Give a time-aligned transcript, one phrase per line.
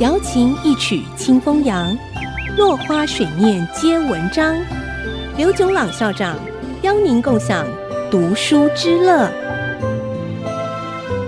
[0.00, 1.96] 瑶琴一曲清风扬，
[2.56, 4.52] 落花水面皆文章。
[5.36, 6.36] 刘炯朗校长
[6.82, 7.64] 邀您共享
[8.10, 9.30] 读书之乐。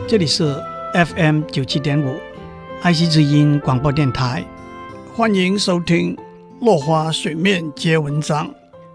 [0.09, 0.61] 这里是
[0.93, 2.17] FM 九七点五，
[2.83, 4.45] 爱惜之音广播电台，
[5.15, 6.17] 欢迎收听
[6.61, 8.49] 《落花水面皆文章》。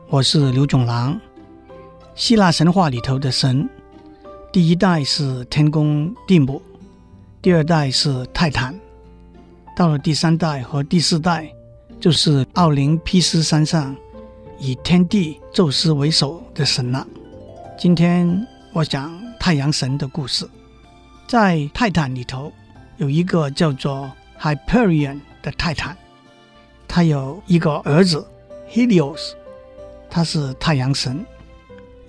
[0.10, 1.18] 我是刘炯朗。
[2.14, 3.70] 希腊神话里头的神，
[4.52, 6.62] 第一代是天公地母，
[7.42, 8.78] 第二代是泰坦，
[9.82, 11.52] 到了第三代和第四代，
[12.00, 13.98] 就是奥林匹斯山上
[14.60, 17.04] 以天帝宙斯为首的神了。
[17.80, 20.48] 今天我讲太阳神的故事，
[21.26, 22.54] 在泰坦里头
[22.98, 25.98] 有一个叫做 Hyperion 的泰坦，
[26.88, 28.24] 他有一个儿子
[28.70, 29.32] Helios，
[30.12, 31.26] 他是太阳神。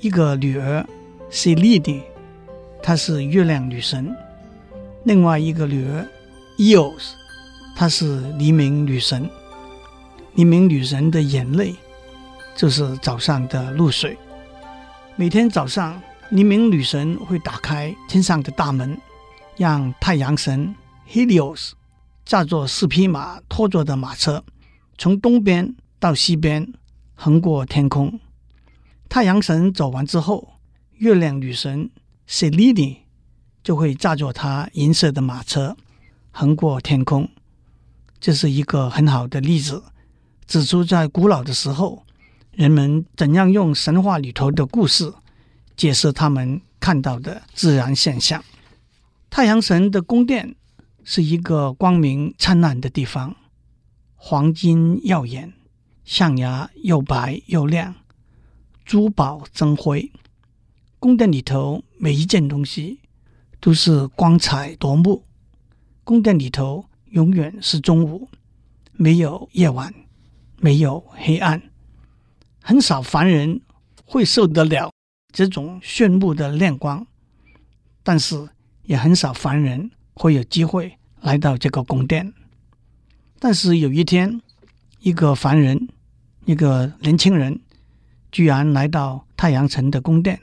[0.00, 0.86] 一个女儿
[1.30, 2.02] Selene，
[2.82, 4.14] 她是月亮女神；
[5.04, 6.06] 另外一个女儿
[6.58, 7.12] Eos，
[7.74, 9.28] 她是黎明女神。
[10.34, 11.74] 黎明女神的眼泪
[12.56, 14.16] 就是早上的露水。
[15.16, 18.98] 每天早上，黎明女神会打开天上的大门，
[19.56, 20.74] 让太阳神
[21.06, 21.72] Helios
[22.24, 24.42] 驾着四匹马拖着的马车，
[24.96, 26.72] 从东边到西边
[27.14, 28.18] 横过天空。
[29.08, 30.54] 太阳神走完之后，
[30.94, 31.90] 月亮女神
[32.26, 32.96] Selene
[33.62, 35.76] 就会驾着她银色的马车
[36.30, 37.28] 横过天空。
[38.22, 39.82] 这是一个很好的例子，
[40.46, 42.06] 指出在古老的时候，
[42.52, 45.12] 人们怎样用神话里头的故事
[45.76, 48.44] 解释他们看到的自然现象。
[49.28, 50.54] 太阳神的宫殿
[51.02, 53.34] 是一个光明灿烂的地方，
[54.14, 55.52] 黄金耀眼，
[56.04, 57.92] 象牙又白又亮。
[58.84, 60.12] 珠宝争辉，
[61.00, 63.00] 宫殿里头每一件东西
[63.58, 65.24] 都是光彩夺目。
[66.04, 68.28] 宫殿里头永远是中午，
[68.92, 69.94] 没有夜晚，
[70.58, 71.62] 没有黑暗。
[72.60, 73.60] 很少凡人
[74.04, 74.90] 会受得了
[75.32, 77.06] 这种炫目的亮光，
[78.02, 78.48] 但是
[78.82, 82.32] 也很少凡人会有机会来到这个宫殿。
[83.38, 84.40] 但是有一天，
[85.00, 85.88] 一个凡人，
[86.44, 87.60] 一个年轻人。
[88.30, 90.40] 居然来到太阳城的宫殿，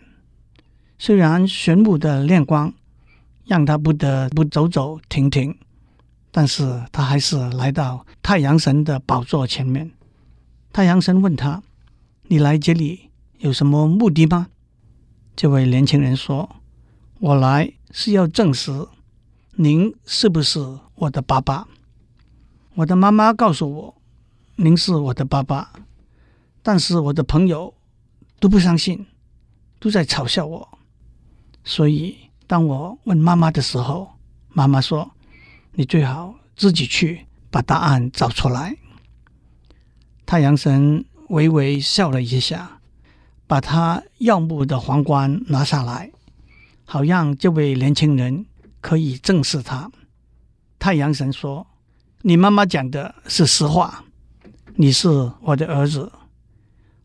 [0.99, 2.71] 虽然炫目的亮光
[3.45, 5.57] 让他不得不走走停停，
[6.31, 9.91] 但是他还是来到太阳神的宝座前面。
[10.71, 11.61] 太阳神问他
[12.27, 13.09] ：“你来这里
[13.39, 14.47] 有什么目的吗？”
[15.35, 16.49] 这位年轻人说
[17.19, 18.87] ：“我来是要证实
[19.55, 20.59] 您是不是
[20.95, 21.67] 我的爸爸。
[22.75, 24.01] 我的妈妈告诉我，
[24.55, 25.71] 您是我的爸爸，
[26.61, 27.73] 但是我的朋友。”
[28.41, 29.05] 都不相信，
[29.81, 30.79] 都在嘲笑我。
[31.65, 32.15] 所以，
[32.47, 34.11] 当我问妈妈的时候，
[34.47, 35.11] 妈妈说
[35.73, 38.77] ：“你最好自己去把答案找出来。”
[40.25, 42.79] 太阳神微微笑了一下，
[43.47, 46.11] 把他耀目的皇冠拿下来，
[46.85, 48.45] 好让这位年轻人
[48.79, 49.91] 可以正视他。
[50.77, 51.67] 太阳神说
[52.21, 54.05] ：“你妈妈讲的是实话，
[54.75, 56.11] 你是我的儿子。”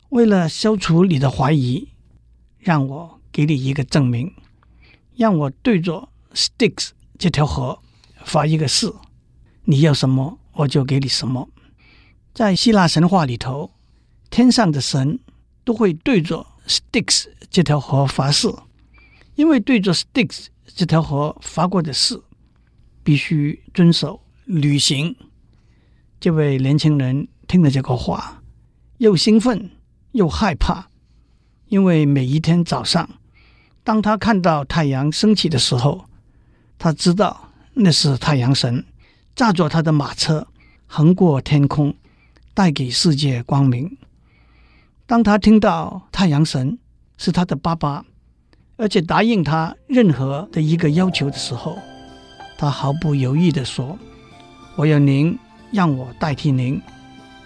[0.09, 1.89] 为了消除你的怀疑，
[2.59, 4.33] 让我给你一个证明，
[5.15, 7.79] 让我对着 Styx 这条河
[8.25, 8.91] 发一个誓，
[9.63, 11.47] 你要什么我就给你什么。
[12.33, 13.71] 在希腊神话里头，
[14.29, 15.17] 天上的神
[15.63, 18.53] 都会对着 Styx 这条河发誓，
[19.35, 22.21] 因为对着 Styx 这条河发过的誓，
[23.03, 25.15] 必须遵守履行。
[26.19, 28.41] 这位年轻人听了这个话，
[28.97, 29.71] 又兴奋。
[30.15, 30.87] 又害怕，
[31.67, 33.19] 因为每一天早上，
[33.83, 36.05] 当他看到太阳升起的时候，
[36.77, 37.44] 他知道
[37.77, 38.85] 那是太阳神
[39.35, 40.47] 驾着他的马车
[40.87, 41.93] 横过天空，
[42.53, 43.97] 带给世界光明。
[45.05, 46.79] 当他听到太阳神
[47.17, 48.05] 是他的爸爸，
[48.77, 51.77] 而且答应他任何的一个要求的时候，
[52.57, 53.99] 他毫不犹豫地说
[54.77, 55.37] ：“我要您
[55.71, 56.81] 让我代替您，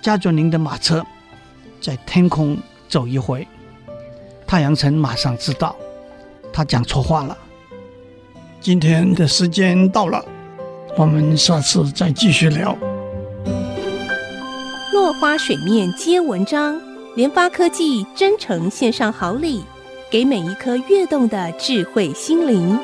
[0.01, 1.03] 驾着您的马车。”
[1.81, 3.47] 在天空走一回，
[4.45, 5.75] 太阳神马上知道
[6.53, 7.35] 他讲错话了。
[8.61, 10.23] 今天的时间到了，
[10.97, 12.77] 我们下次再继续聊。
[14.91, 16.79] 落花水面皆文章，
[17.15, 19.63] 联发科技真诚献上好礼，
[20.11, 22.77] 给每一颗跃动的智慧心灵。